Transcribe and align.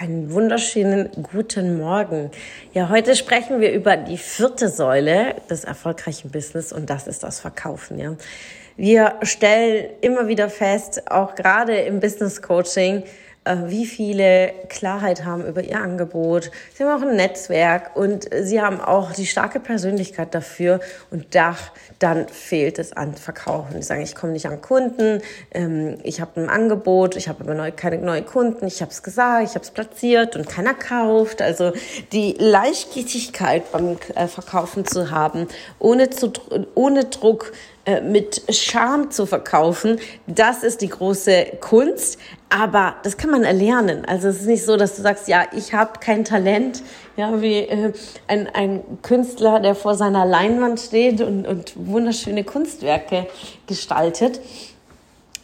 Einen 0.00 0.32
wunderschönen 0.32 1.08
guten 1.24 1.76
Morgen. 1.76 2.30
Ja, 2.72 2.88
heute 2.88 3.16
sprechen 3.16 3.60
wir 3.60 3.72
über 3.72 3.96
die 3.96 4.16
vierte 4.16 4.68
Säule 4.68 5.34
des 5.50 5.64
erfolgreichen 5.64 6.30
Business 6.30 6.72
und 6.72 6.88
das 6.88 7.08
ist 7.08 7.24
das 7.24 7.40
Verkaufen. 7.40 7.98
Ja, 7.98 8.14
wir 8.76 9.16
stellen 9.22 9.86
immer 10.00 10.28
wieder 10.28 10.50
fest, 10.50 11.10
auch 11.10 11.34
gerade 11.34 11.78
im 11.78 11.98
Business 11.98 12.40
Coaching, 12.40 13.02
wie 13.66 13.86
viele 13.86 14.52
Klarheit 14.68 15.24
haben 15.24 15.46
über 15.46 15.62
ihr 15.62 15.80
Angebot. 15.80 16.50
Sie 16.74 16.84
haben 16.84 17.02
auch 17.02 17.06
ein 17.06 17.16
Netzwerk 17.16 17.96
und 17.96 18.28
sie 18.42 18.60
haben 18.60 18.80
auch 18.80 19.12
die 19.12 19.26
starke 19.26 19.58
Persönlichkeit 19.58 20.34
dafür 20.34 20.80
und 21.10 21.34
Dach, 21.34 21.72
dann 21.98 22.28
fehlt 22.28 22.78
es 22.78 22.92
an 22.92 23.14
Verkaufen. 23.14 23.80
Sie 23.80 23.82
sagen, 23.82 24.02
ich 24.02 24.14
komme 24.14 24.32
nicht 24.32 24.46
an 24.46 24.60
Kunden, 24.60 25.22
ähm, 25.52 25.98
ich 26.02 26.20
habe 26.20 26.40
ein 26.40 26.48
Angebot, 26.48 27.16
ich 27.16 27.28
habe 27.28 27.42
aber 27.42 27.54
neu, 27.54 27.72
keine 27.74 27.98
neuen 27.98 28.26
Kunden, 28.26 28.66
ich 28.66 28.82
habe 28.82 28.90
es 28.90 29.02
gesagt, 29.02 29.44
ich 29.44 29.54
habe 29.54 29.64
es 29.64 29.70
platziert 29.70 30.36
und 30.36 30.48
keiner 30.48 30.74
kauft. 30.74 31.40
Also 31.40 31.72
die 32.12 32.36
Leichtgültigkeit 32.38 33.72
beim 33.72 33.96
äh, 34.14 34.26
Verkaufen 34.26 34.84
zu 34.84 35.10
haben, 35.10 35.48
ohne, 35.78 36.10
zu, 36.10 36.32
ohne 36.74 37.06
Druck, 37.06 37.52
äh, 37.88 38.02
mit 38.02 38.42
Charme 38.54 39.10
zu 39.10 39.24
verkaufen, 39.24 39.98
das 40.26 40.62
ist 40.62 40.82
die 40.82 40.90
große 40.90 41.56
Kunst. 41.60 42.18
Aber 42.50 42.96
das 43.02 43.16
kann 43.16 43.30
man 43.30 43.44
erlernen. 43.44 44.04
Also 44.04 44.28
es 44.28 44.40
ist 44.40 44.46
nicht 44.46 44.64
so, 44.64 44.76
dass 44.76 44.96
du 44.96 45.02
sagst, 45.02 45.26
ja, 45.26 45.46
ich 45.56 45.72
habe 45.72 45.98
kein 45.98 46.22
Talent, 46.22 46.82
ja, 47.16 47.40
wie 47.40 47.60
äh, 47.60 47.94
ein, 48.26 48.46
ein 48.52 48.82
Künstler, 49.00 49.60
der 49.60 49.74
vor 49.74 49.94
seiner 49.94 50.26
Leinwand 50.26 50.80
steht 50.80 51.22
und, 51.22 51.46
und 51.46 51.72
wunderschöne 51.76 52.44
Kunstwerke 52.44 53.26
gestaltet. 53.66 54.40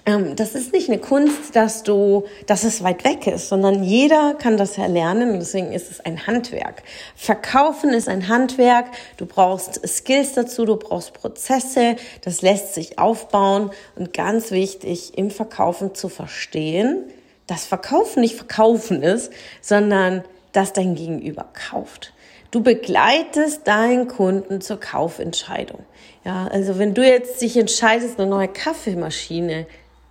Ähm, 0.06 0.36
das 0.36 0.55
ist 0.55 0.72
nicht 0.72 0.88
eine 0.88 0.98
Kunst, 0.98 1.56
dass 1.56 1.83
du, 1.83 2.24
dass 2.47 2.64
es 2.64 2.83
weit 2.83 3.05
weg 3.05 3.27
ist, 3.27 3.48
sondern 3.48 3.83
jeder 3.83 4.34
kann 4.34 4.56
das 4.56 4.77
erlernen 4.77 5.30
und 5.30 5.38
deswegen 5.38 5.72
ist 5.72 5.91
es 5.91 6.00
ein 6.00 6.27
Handwerk. 6.27 6.83
Verkaufen 7.16 7.91
ist 7.91 8.08
ein 8.08 8.28
Handwerk. 8.28 8.86
Du 9.16 9.27
brauchst 9.27 9.86
Skills 9.86 10.34
dazu, 10.34 10.66
du 10.66 10.77
brauchst 10.77 11.14
Prozesse. 11.14 11.96
Das 12.22 12.42
lässt 12.42 12.74
sich 12.74 12.98
aufbauen 12.98 13.70
und 13.96 14.12
ganz 14.12 14.50
wichtig 14.50 15.16
im 15.16 15.30
Verkaufen 15.30 15.94
zu 15.94 16.08
verstehen, 16.08 17.05
dass 17.46 17.64
Verkaufen 17.64 18.20
nicht 18.20 18.36
Verkaufen 18.36 19.02
ist, 19.02 19.33
sondern 19.62 20.22
dass 20.52 20.72
dein 20.72 20.94
Gegenüber 20.94 21.46
kauft. 21.55 22.12
Du 22.50 22.62
begleitest 22.62 23.66
deinen 23.66 24.06
Kunden 24.06 24.61
zur 24.61 24.78
Kaufentscheidung. 24.78 25.80
Ja, 26.24 26.46
also 26.46 26.78
wenn 26.78 26.94
du 26.94 27.05
jetzt 27.05 27.42
dich 27.42 27.56
entscheidest, 27.56 28.20
eine 28.20 28.30
neue 28.30 28.46
Kaffeemaschine 28.46 29.66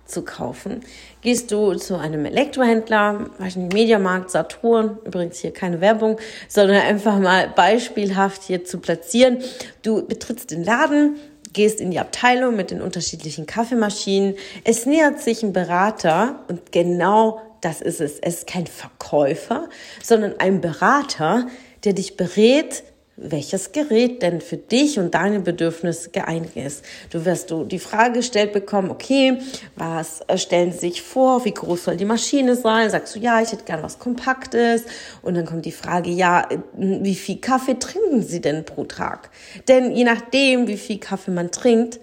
zu 0.06 0.22
kaufen. 0.22 0.80
Gehst 1.22 1.50
du 1.50 1.74
zu 1.74 1.96
einem 1.96 2.26
Elektrohändler, 2.26 3.30
weiß 3.38 3.56
nicht, 3.56 3.72
Mediamarkt, 3.72 4.30
Saturn, 4.30 4.98
übrigens 5.04 5.38
hier 5.38 5.52
keine 5.52 5.80
Werbung, 5.80 6.18
sondern 6.48 6.82
einfach 6.82 7.18
mal 7.18 7.48
beispielhaft 7.48 8.42
hier 8.42 8.64
zu 8.64 8.78
platzieren. 8.78 9.38
Du 9.82 10.06
betrittst 10.06 10.50
den 10.50 10.64
Laden, 10.64 11.16
gehst 11.52 11.80
in 11.80 11.90
die 11.90 12.00
Abteilung 12.00 12.56
mit 12.56 12.70
den 12.70 12.82
unterschiedlichen 12.82 13.46
Kaffeemaschinen. 13.46 14.34
Es 14.64 14.86
nähert 14.86 15.20
sich 15.20 15.42
ein 15.42 15.52
Berater 15.52 16.40
und 16.48 16.72
genau 16.72 17.40
das 17.62 17.80
ist 17.80 18.00
es. 18.00 18.18
Es 18.20 18.38
ist 18.38 18.46
kein 18.46 18.66
Verkäufer, 18.66 19.68
sondern 20.02 20.34
ein 20.38 20.60
Berater, 20.60 21.46
der 21.84 21.94
dich 21.94 22.16
berät, 22.16 22.84
welches 23.16 23.72
Gerät 23.72 24.22
denn 24.22 24.40
für 24.40 24.56
dich 24.56 24.98
und 24.98 25.14
deine 25.14 25.40
Bedürfnisse 25.40 26.10
geeignet 26.10 26.56
ist. 26.56 26.84
Du 27.10 27.24
wirst 27.24 27.50
du 27.50 27.64
die 27.64 27.78
Frage 27.78 28.14
gestellt 28.14 28.52
bekommen, 28.52 28.90
okay, 28.90 29.38
was 29.76 30.20
äh, 30.26 30.36
stellen 30.36 30.72
Sie 30.72 30.78
sich 30.78 31.02
vor, 31.02 31.44
wie 31.44 31.54
groß 31.54 31.84
soll 31.84 31.96
die 31.96 32.04
Maschine 32.04 32.56
sein? 32.56 32.90
Sagst 32.90 33.14
du, 33.14 33.20
ja, 33.20 33.40
ich 33.40 33.52
hätte 33.52 33.64
gern 33.64 33.82
was 33.82 33.98
Kompaktes. 33.98 34.84
Und 35.22 35.34
dann 35.34 35.46
kommt 35.46 35.64
die 35.64 35.72
Frage, 35.72 36.10
ja, 36.10 36.48
äh, 36.50 36.58
wie 36.76 37.14
viel 37.14 37.38
Kaffee 37.38 37.78
trinken 37.78 38.22
Sie 38.22 38.40
denn 38.40 38.64
pro 38.64 38.84
Tag? 38.84 39.30
Denn 39.68 39.94
je 39.94 40.04
nachdem, 40.04 40.66
wie 40.66 40.76
viel 40.76 40.98
Kaffee 40.98 41.30
man 41.30 41.50
trinkt, 41.50 42.00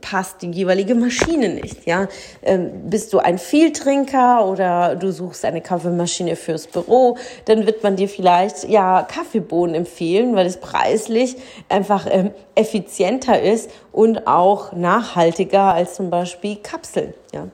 passt 0.00 0.42
die 0.42 0.50
jeweilige 0.50 0.94
Maschine 0.94 1.48
nicht. 1.48 1.86
Ja, 1.86 2.08
ähm, 2.42 2.90
bist 2.90 3.12
du 3.12 3.18
ein 3.18 3.38
Vieltrinker 3.38 4.46
oder 4.46 4.96
du 4.96 5.10
suchst 5.12 5.44
eine 5.44 5.60
Kaffeemaschine 5.60 6.36
fürs 6.36 6.66
Büro, 6.66 7.16
dann 7.46 7.66
wird 7.66 7.82
man 7.82 7.96
dir 7.96 8.08
vielleicht 8.08 8.68
ja 8.68 9.02
Kaffeebohnen 9.02 9.74
empfehlen, 9.74 10.34
weil 10.34 10.46
es 10.46 10.58
preislich 10.58 11.36
einfach 11.68 12.06
ähm, 12.10 12.30
effizienter 12.54 13.40
ist 13.40 13.70
und 13.92 14.26
auch 14.26 14.72
nachhaltiger 14.72 15.74
als 15.74 15.94
zum 15.94 16.10
Beispiel 16.10 16.56
Kapseln. 16.56 17.14
Ja. 17.34 17.48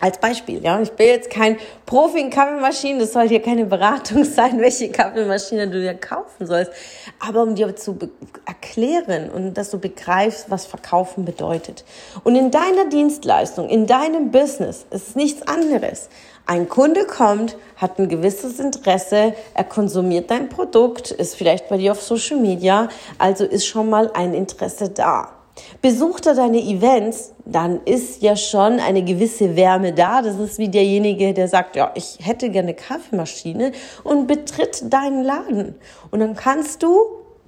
Als 0.00 0.18
Beispiel, 0.18 0.64
ja. 0.64 0.80
Ich 0.80 0.92
bin 0.92 1.08
jetzt 1.08 1.28
kein 1.28 1.58
Profi 1.84 2.20
in 2.20 2.30
Kaffeemaschinen. 2.30 2.98
Das 2.98 3.12
soll 3.12 3.28
hier 3.28 3.42
keine 3.42 3.66
Beratung 3.66 4.24
sein, 4.24 4.58
welche 4.58 4.90
Kaffeemaschine 4.90 5.68
du 5.68 5.78
dir 5.78 5.92
kaufen 5.92 6.46
sollst. 6.46 6.72
Aber 7.18 7.42
um 7.42 7.54
dir 7.54 7.76
zu 7.76 7.98
erklären 8.46 9.30
und 9.30 9.54
dass 9.54 9.70
du 9.70 9.78
begreifst, 9.78 10.50
was 10.50 10.64
Verkaufen 10.64 11.26
bedeutet. 11.26 11.84
Und 12.24 12.34
in 12.34 12.50
deiner 12.50 12.86
Dienstleistung, 12.88 13.68
in 13.68 13.86
deinem 13.86 14.30
Business 14.30 14.86
ist 14.90 15.16
nichts 15.16 15.46
anderes. 15.46 16.08
Ein 16.46 16.70
Kunde 16.70 17.04
kommt, 17.04 17.58
hat 17.76 17.98
ein 17.98 18.08
gewisses 18.08 18.58
Interesse, 18.58 19.34
er 19.52 19.64
konsumiert 19.64 20.30
dein 20.30 20.48
Produkt, 20.48 21.10
ist 21.10 21.36
vielleicht 21.36 21.68
bei 21.68 21.76
dir 21.76 21.92
auf 21.92 22.02
Social 22.02 22.38
Media, 22.38 22.88
also 23.18 23.44
ist 23.44 23.66
schon 23.66 23.90
mal 23.90 24.10
ein 24.14 24.32
Interesse 24.32 24.88
da. 24.88 25.39
Besucht 25.82 26.26
er 26.26 26.34
deine 26.34 26.60
Events, 26.60 27.32
dann 27.44 27.80
ist 27.84 28.22
ja 28.22 28.36
schon 28.36 28.80
eine 28.80 29.02
gewisse 29.02 29.56
Wärme 29.56 29.92
da. 29.92 30.22
Das 30.22 30.38
ist 30.38 30.58
wie 30.58 30.68
derjenige, 30.68 31.34
der 31.34 31.48
sagt, 31.48 31.76
ja, 31.76 31.90
ich 31.94 32.18
hätte 32.20 32.50
gerne 32.50 32.74
Kaffeemaschine 32.74 33.72
und 34.04 34.26
betritt 34.26 34.92
deinen 34.92 35.24
Laden. 35.24 35.74
Und 36.10 36.20
dann 36.20 36.36
kannst 36.36 36.82
du 36.82 36.98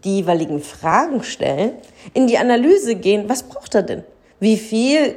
die 0.04 0.16
jeweiligen 0.16 0.60
Fragen 0.60 1.22
stellen, 1.22 1.72
in 2.14 2.26
die 2.26 2.38
Analyse 2.38 2.96
gehen, 2.96 3.28
was 3.28 3.44
braucht 3.44 3.74
er 3.74 3.82
denn? 3.82 4.02
Wie 4.40 4.56
viel 4.56 5.14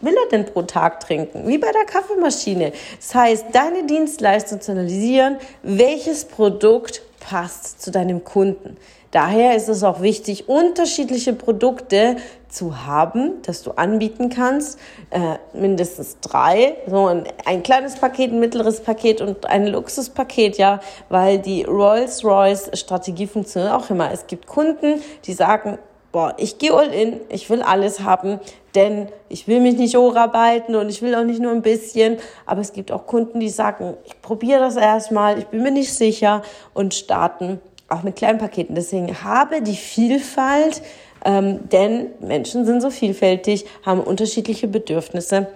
will 0.00 0.14
er 0.14 0.28
denn 0.30 0.44
pro 0.46 0.62
Tag 0.62 1.00
trinken? 1.00 1.48
Wie 1.48 1.58
bei 1.58 1.72
der 1.72 1.84
Kaffeemaschine. 1.84 2.72
Das 2.98 3.14
heißt, 3.14 3.46
deine 3.52 3.84
Dienstleistung 3.86 4.60
zu 4.60 4.72
analysieren, 4.72 5.38
welches 5.62 6.24
Produkt 6.24 7.02
passt 7.18 7.82
zu 7.82 7.90
deinem 7.90 8.22
Kunden. 8.22 8.76
Daher 9.10 9.56
ist 9.56 9.68
es 9.68 9.82
auch 9.82 10.00
wichtig, 10.00 10.48
unterschiedliche 10.48 11.32
Produkte 11.32 12.16
zu 12.48 12.86
haben, 12.86 13.42
dass 13.42 13.62
du 13.62 13.72
anbieten 13.72 14.30
kannst, 14.30 14.78
äh, 15.10 15.36
mindestens 15.52 16.18
drei, 16.20 16.76
so 16.88 17.06
ein, 17.06 17.24
ein 17.44 17.62
kleines 17.62 17.96
Paket, 17.96 18.32
ein 18.32 18.40
mittleres 18.40 18.80
Paket 18.80 19.20
und 19.20 19.46
ein 19.46 19.66
Luxuspaket, 19.66 20.58
ja, 20.58 20.80
weil 21.08 21.38
die 21.38 21.64
Rolls-Royce-Strategie 21.64 23.26
funktioniert 23.26 23.72
auch 23.72 23.90
immer. 23.90 24.10
Es 24.10 24.26
gibt 24.26 24.46
Kunden, 24.46 25.02
die 25.24 25.32
sagen, 25.32 25.78
boah, 26.12 26.34
ich 26.38 26.58
gehe 26.58 26.72
all 26.72 26.92
in, 26.92 27.20
ich 27.28 27.50
will 27.50 27.60
alles 27.62 28.00
haben, 28.00 28.40
denn 28.74 29.08
ich 29.28 29.48
will 29.48 29.60
mich 29.60 29.76
nicht 29.76 29.96
hocharbeiten 29.96 30.74
und 30.74 30.88
ich 30.88 31.02
will 31.02 31.14
auch 31.14 31.24
nicht 31.24 31.40
nur 31.40 31.52
ein 31.52 31.62
bisschen. 31.62 32.18
Aber 32.46 32.62
es 32.62 32.72
gibt 32.72 32.90
auch 32.90 33.06
Kunden, 33.06 33.38
die 33.38 33.50
sagen, 33.50 33.98
ich 34.04 34.20
probiere 34.22 34.60
das 34.60 34.76
erstmal, 34.76 35.38
ich 35.38 35.46
bin 35.46 35.62
mir 35.62 35.70
nicht 35.70 35.92
sicher 35.92 36.42
und 36.72 36.94
starten 36.94 37.60
auch 37.88 38.02
mit 38.02 38.16
kleinen 38.16 38.38
Paketen. 38.38 38.74
Deswegen 38.74 39.22
habe 39.22 39.62
die 39.62 39.76
Vielfalt, 39.76 40.82
ähm, 41.24 41.68
denn 41.68 42.08
Menschen 42.20 42.64
sind 42.64 42.80
so 42.80 42.90
vielfältig, 42.90 43.66
haben 43.84 44.00
unterschiedliche 44.00 44.68
Bedürfnisse. 44.68 45.48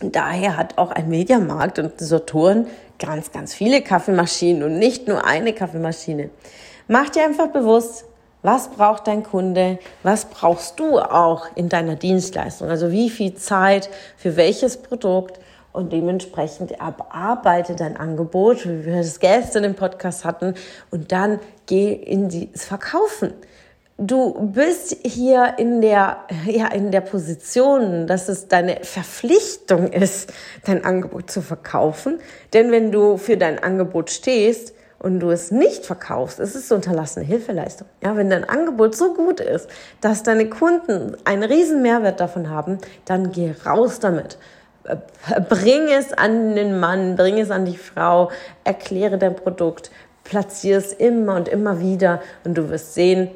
Daher 0.00 0.56
hat 0.56 0.78
auch 0.78 0.92
ein 0.92 1.08
Mediamarkt 1.08 1.78
und 1.78 1.98
Saturn 1.98 2.66
ganz, 2.98 3.32
ganz 3.32 3.54
viele 3.54 3.82
Kaffeemaschinen 3.82 4.62
und 4.62 4.78
nicht 4.78 5.08
nur 5.08 5.24
eine 5.24 5.52
Kaffeemaschine. 5.52 6.30
Mach 6.86 7.08
dir 7.10 7.24
einfach 7.24 7.48
bewusst, 7.48 8.04
was 8.42 8.68
braucht 8.68 9.08
dein 9.08 9.24
Kunde? 9.24 9.78
Was 10.04 10.26
brauchst 10.26 10.78
du 10.78 11.00
auch 11.00 11.46
in 11.56 11.68
deiner 11.68 11.96
Dienstleistung? 11.96 12.68
Also 12.70 12.92
wie 12.92 13.10
viel 13.10 13.34
Zeit 13.34 13.90
für 14.16 14.36
welches 14.36 14.76
Produkt? 14.76 15.40
Und 15.72 15.92
dementsprechend 15.92 16.80
abarbeite 16.80 17.76
dein 17.76 17.96
Angebot, 17.96 18.66
wie 18.66 18.84
wir 18.84 18.96
das 18.96 19.20
gestern 19.20 19.64
im 19.64 19.74
Podcast 19.74 20.24
hatten, 20.24 20.54
und 20.90 21.12
dann 21.12 21.38
geh 21.66 21.92
in 21.92 22.28
das 22.28 22.64
Verkaufen. 22.64 23.32
Du 24.00 24.52
bist 24.52 24.96
hier 25.02 25.54
in 25.58 25.80
der, 25.80 26.18
ja, 26.46 26.68
in 26.68 26.92
der 26.92 27.00
Position, 27.00 28.06
dass 28.06 28.28
es 28.28 28.46
deine 28.46 28.78
Verpflichtung 28.82 29.92
ist, 29.92 30.32
dein 30.64 30.84
Angebot 30.84 31.32
zu 31.32 31.42
verkaufen. 31.42 32.20
Denn 32.52 32.70
wenn 32.70 32.92
du 32.92 33.16
für 33.16 33.36
dein 33.36 33.60
Angebot 33.60 34.10
stehst 34.10 34.72
und 35.00 35.18
du 35.18 35.30
es 35.30 35.50
nicht 35.50 35.84
verkaufst, 35.84 36.38
ist 36.38 36.54
es 36.54 36.68
so 36.68 36.76
unterlassene 36.76 37.24
Hilfeleistung. 37.24 37.88
Ja, 38.00 38.16
wenn 38.16 38.30
dein 38.30 38.48
Angebot 38.48 38.94
so 38.94 39.14
gut 39.14 39.40
ist, 39.40 39.68
dass 40.00 40.22
deine 40.22 40.48
Kunden 40.48 41.16
einen 41.24 41.42
riesen 41.42 41.82
Mehrwert 41.82 42.20
davon 42.20 42.50
haben, 42.50 42.78
dann 43.04 43.32
geh 43.32 43.52
raus 43.66 43.98
damit. 43.98 44.38
Bring 45.48 45.88
es 45.88 46.12
an 46.12 46.54
den 46.54 46.80
Mann, 46.80 47.16
bring 47.16 47.38
es 47.38 47.50
an 47.50 47.64
die 47.64 47.76
Frau, 47.76 48.30
erkläre 48.64 49.18
dein 49.18 49.36
Produkt, 49.36 49.90
platziere 50.24 50.78
es 50.78 50.92
immer 50.92 51.36
und 51.36 51.48
immer 51.48 51.80
wieder 51.80 52.20
und 52.44 52.54
du 52.56 52.70
wirst 52.70 52.94
sehen, 52.94 53.30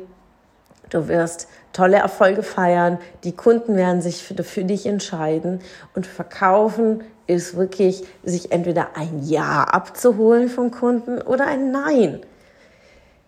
du 0.90 1.08
wirst 1.08 1.48
tolle 1.72 1.96
Erfolge 1.96 2.42
feiern, 2.42 2.98
die 3.24 3.32
Kunden 3.32 3.76
werden 3.76 4.02
sich 4.02 4.22
für, 4.22 4.42
für 4.44 4.64
dich 4.64 4.86
entscheiden 4.86 5.60
und 5.94 6.06
verkaufen 6.06 7.02
ist 7.26 7.56
wirklich, 7.56 8.04
sich 8.22 8.52
entweder 8.52 8.96
ein 8.96 9.22
Ja 9.24 9.64
abzuholen 9.64 10.48
vom 10.48 10.70
Kunden 10.70 11.20
oder 11.20 11.46
ein 11.46 11.70
Nein. 11.70 12.20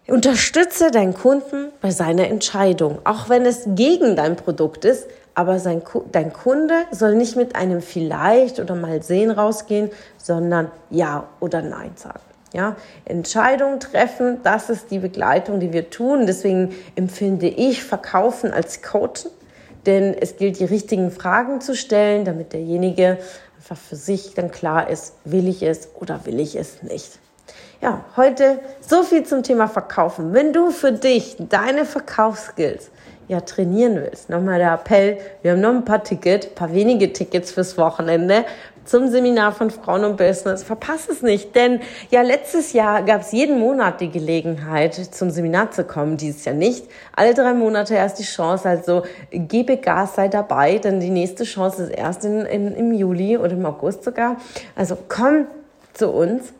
Unterstütze 0.07 0.91
deinen 0.91 1.15
Kunden 1.15 1.73
bei 1.81 1.91
seiner 1.91 2.29
Entscheidung, 2.29 2.99
auch 3.05 3.31
wenn 3.31 3.47
es 3.47 3.63
gegen 3.69 4.17
dein 4.17 4.37
Produkt 4.37 4.85
ist, 4.85 5.07
aber 5.35 5.59
sein, 5.59 5.83
dein 6.13 6.33
Kunde 6.33 6.75
soll 6.91 7.15
nicht 7.17 7.37
mit 7.37 7.57
einem 7.57 7.83
vielleicht 7.83 8.61
oder 8.61 8.75
mal 8.75 9.03
sehen 9.03 9.31
rausgehen, 9.31 9.91
sondern 10.17 10.71
Ja 10.91 11.29
oder 11.41 11.63
Nein 11.63 11.93
sagen. 11.97 12.21
Ja, 12.53 12.77
Entscheidungen 13.05 13.81
treffen, 13.81 14.39
das 14.45 14.71
ist 14.71 14.93
die 14.93 15.01
Begleitung, 15.01 15.59
die 15.59 15.73
wir 15.73 15.91
tun. 15.91 16.27
Deswegen 16.27 16.73
empfinde 16.95 17.49
ich 17.49 17.83
Verkaufen 17.83 18.53
als 18.53 18.81
Coachen, 18.81 19.31
denn 19.87 20.15
es 20.15 20.37
gilt, 20.37 20.61
die 20.61 20.65
richtigen 20.65 21.11
Fragen 21.11 21.61
zu 21.61 21.75
stellen, 21.75 22.25
damit 22.25 22.53
derjenige 22.53 23.19
einfach 23.57 23.77
für 23.77 23.97
sich 23.97 24.35
dann 24.35 24.53
klar 24.53 24.89
ist, 24.89 25.15
will 25.25 25.49
ich 25.49 25.65
es 25.65 25.89
oder 25.99 26.27
will 26.27 26.39
ich 26.39 26.55
es 26.55 26.85
nicht. 26.85 27.19
Ja, 27.81 28.05
heute 28.17 28.61
so 28.81 29.03
viel 29.03 29.25
zum 29.25 29.43
Thema 29.43 29.67
Verkaufen. 29.67 30.33
Wenn 30.33 30.53
du 30.53 30.71
für 30.71 30.93
dich 30.93 31.37
deine 31.39 31.85
Verkaufsskills 31.85 32.91
ja 33.29 33.41
trainieren 33.41 33.97
willst, 33.97 34.29
nochmal 34.29 34.59
der 34.59 34.75
Appell, 34.75 35.19
wir 35.43 35.53
haben 35.53 35.61
noch 35.61 35.71
ein 35.71 35.85
paar 35.85 36.03
Tickets, 36.05 36.47
ein 36.47 36.55
paar 36.55 36.73
wenige 36.73 37.13
Tickets 37.13 37.53
fürs 37.53 37.77
Wochenende 37.79 38.45
zum 38.85 39.09
Seminar 39.09 39.53
von 39.53 39.71
Frauen 39.71 40.05
und 40.05 40.17
Business. 40.17 40.63
Verpass 40.63 41.09
es 41.09 41.23
nicht, 41.23 41.55
denn 41.57 41.81
ja, 42.11 42.23
letztes 42.23 42.73
Jahr 42.73 43.03
gab 43.03 43.23
es 43.23 43.33
jeden 43.33 43.59
Monat 43.59 44.01
die 44.01 44.11
Gelegenheit, 44.11 44.95
zum 44.95 45.31
Seminar 45.31 45.71
zu 45.71 45.85
kommen, 45.85 46.17
dieses 46.17 46.45
Jahr 46.45 46.55
nicht. 46.55 46.87
Alle 47.17 47.35
drei 47.35 47.55
Monate 47.55 47.95
erst 47.95 48.19
die 48.19 48.25
Chance, 48.25 48.69
also 48.69 49.03
gebe 49.31 49.79
Gas, 49.79 50.17
sei 50.17 50.29
dabei, 50.29 50.79
denn 50.79 51.01
die 51.01 51.11
nächste 51.11 51.45
Chance 51.45 51.85
ist 51.85 51.91
erst 51.91 52.25
in, 52.25 52.41
in, 52.47 52.75
im 52.75 52.93
Juli 52.93 53.39
oder 53.39 53.53
im 53.53 53.65
August 53.65 54.05
sogar. 54.05 54.37
Also 54.77 54.97
komm 55.09 55.47
zu 55.93 56.11
uns 56.11 56.53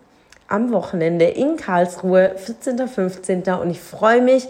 am 0.49 0.73
Wochenende 0.73 1.27
in 1.27 1.57
Karlsruhe, 1.57 2.33
14. 2.37 2.87
15. 2.87 3.43
und 3.61 3.71
ich 3.71 3.81
freue 3.81 4.21
mich, 4.21 4.49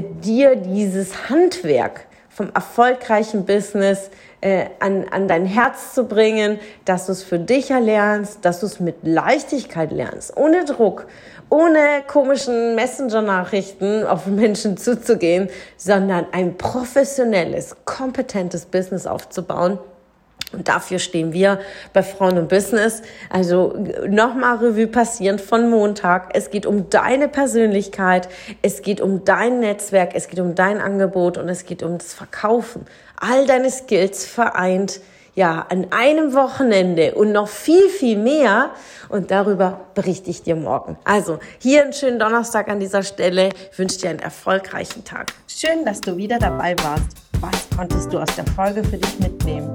dir 0.00 0.56
dieses 0.56 1.28
Handwerk 1.28 2.06
vom 2.28 2.50
erfolgreichen 2.52 3.44
Business 3.44 4.10
äh, 4.40 4.66
an, 4.80 5.06
an 5.10 5.28
dein 5.28 5.46
Herz 5.46 5.94
zu 5.94 6.04
bringen, 6.04 6.58
dass 6.84 7.06
du 7.06 7.12
es 7.12 7.22
für 7.22 7.38
dich 7.38 7.70
erlernst, 7.70 8.44
dass 8.44 8.60
du 8.60 8.66
es 8.66 8.80
mit 8.80 8.96
Leichtigkeit 9.02 9.92
lernst, 9.92 10.36
ohne 10.36 10.64
Druck, 10.64 11.06
ohne 11.48 12.02
komischen 12.06 12.74
Messenger-Nachrichten 12.74 14.04
auf 14.04 14.26
Menschen 14.26 14.76
zuzugehen, 14.76 15.48
sondern 15.76 16.26
ein 16.32 16.58
professionelles, 16.58 17.76
kompetentes 17.84 18.66
Business 18.66 19.06
aufzubauen 19.06 19.78
und 20.54 20.68
dafür 20.68 20.98
stehen 20.98 21.32
wir 21.32 21.60
bei 21.92 22.02
Frauen 22.02 22.38
und 22.38 22.48
Business. 22.48 23.02
Also 23.30 23.74
nochmal 24.08 24.56
Revue 24.56 24.86
passieren 24.86 25.38
von 25.38 25.68
Montag. 25.68 26.30
Es 26.34 26.50
geht 26.50 26.66
um 26.66 26.88
deine 26.90 27.28
Persönlichkeit, 27.28 28.28
es 28.62 28.82
geht 28.82 29.00
um 29.00 29.24
dein 29.24 29.60
Netzwerk, 29.60 30.12
es 30.14 30.28
geht 30.28 30.40
um 30.40 30.54
dein 30.54 30.80
Angebot 30.80 31.38
und 31.38 31.48
es 31.48 31.66
geht 31.66 31.82
um 31.82 31.98
das 31.98 32.14
Verkaufen. 32.14 32.86
All 33.16 33.46
deine 33.46 33.70
Skills 33.70 34.24
vereint, 34.24 35.00
ja, 35.34 35.66
an 35.68 35.88
einem 35.90 36.34
Wochenende 36.34 37.14
und 37.14 37.32
noch 37.32 37.48
viel, 37.48 37.88
viel 37.88 38.16
mehr. 38.16 38.70
Und 39.08 39.30
darüber 39.30 39.80
berichte 39.94 40.30
ich 40.30 40.42
dir 40.42 40.56
morgen. 40.56 40.96
Also 41.04 41.38
hier 41.58 41.82
einen 41.82 41.92
schönen 41.92 42.18
Donnerstag 42.18 42.68
an 42.68 42.80
dieser 42.80 43.02
Stelle. 43.02 43.50
Ich 43.72 43.78
wünsche 43.78 43.98
dir 43.98 44.10
einen 44.10 44.20
erfolgreichen 44.20 45.04
Tag. 45.04 45.32
Schön, 45.48 45.84
dass 45.84 46.00
du 46.00 46.16
wieder 46.16 46.38
dabei 46.38 46.76
warst. 46.82 47.08
Was 47.40 47.76
konntest 47.76 48.12
du 48.12 48.18
aus 48.18 48.34
der 48.36 48.46
Folge 48.46 48.82
für 48.84 48.96
dich 48.96 49.18
mitnehmen? 49.18 49.74